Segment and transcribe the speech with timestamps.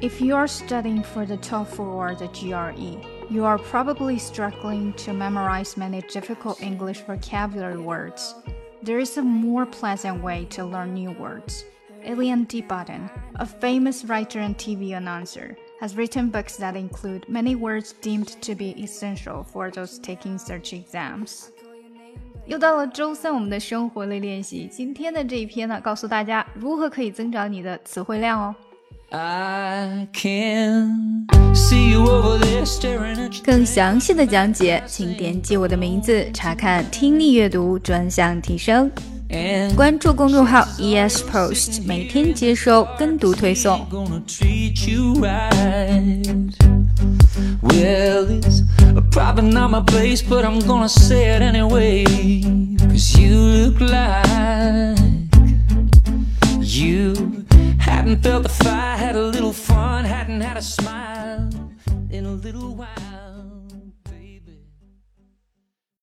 [0.00, 3.00] If you are studying for the TOEFL or the GRE,
[3.30, 8.34] you are probably struggling to memorize many difficult English vocabulary words.
[8.82, 11.64] There is a more pleasant way to learn new words.
[12.04, 12.60] Elian D.
[12.60, 18.40] Button, a famous writer and TV announcer, has written books that include many words deemed
[18.42, 21.48] to be essential for those taking search exams.
[22.46, 24.68] 又到了周三，我们的生活类练习。
[24.70, 28.54] 今天的这一篇呢，告诉大家如何可以增长你的词汇量哦。
[33.43, 38.89] 更详细的讲解，请点击我的名字查看听力阅读专项提升。
[39.75, 43.85] 关注公众号 ES Post，每天接收跟读推送。
[58.11, 61.49] Hadn't felt the fire, had a little fun, hadn't had a smile
[62.09, 63.30] in a little while.